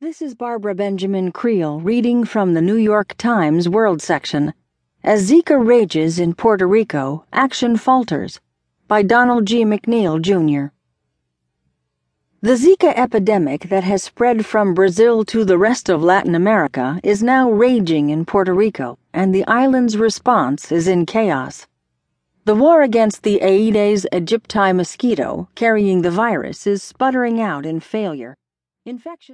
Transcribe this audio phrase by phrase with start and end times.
[0.00, 4.54] This is Barbara Benjamin Creel reading from the New York Times World section.
[5.02, 8.38] As Zika rages in Puerto Rico, action falters.
[8.86, 9.64] By Donald G.
[9.64, 10.72] McNeil, Jr.
[12.42, 17.20] The Zika epidemic that has spread from Brazil to the rest of Latin America is
[17.20, 21.66] now raging in Puerto Rico, and the island's response is in chaos.
[22.44, 28.36] The war against the Aedes aegypti mosquito carrying the virus is sputtering out in failure.
[28.86, 29.26] Infection